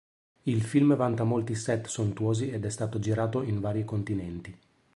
[0.45, 4.57] Il film vanta molti set sontuosi ed è stato girato in vari continenti.